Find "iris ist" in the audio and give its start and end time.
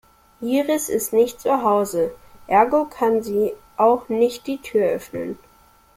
0.41-1.13